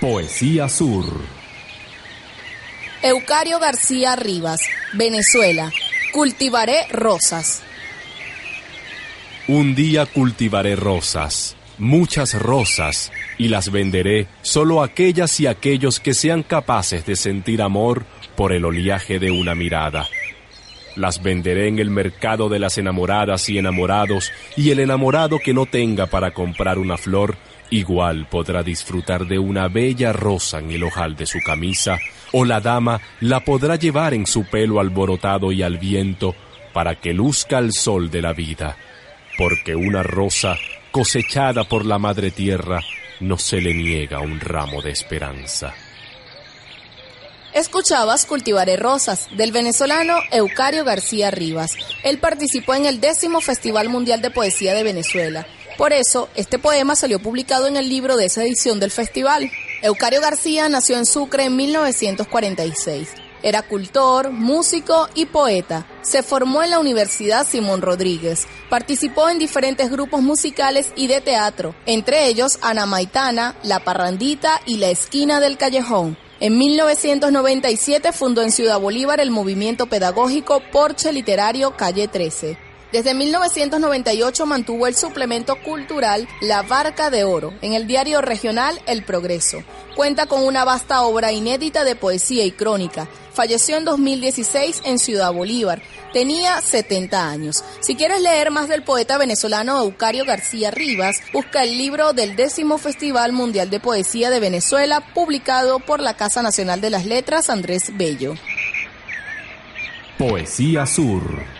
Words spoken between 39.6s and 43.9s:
una rosa cosechada por la madre tierra no se le